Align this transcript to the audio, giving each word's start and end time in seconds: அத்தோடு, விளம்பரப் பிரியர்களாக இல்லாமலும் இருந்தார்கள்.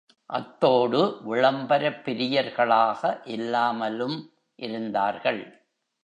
அத்தோடு, 0.25 1.17
விளம்பரப் 1.23 2.01
பிரியர்களாக 2.05 3.21
இல்லாமலும் 3.23 4.33
இருந்தார்கள். 4.55 5.69